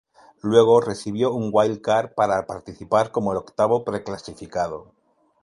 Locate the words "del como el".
3.03-3.37